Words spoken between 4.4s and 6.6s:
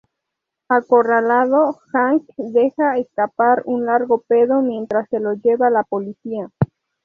mientras se lo lleva la policía.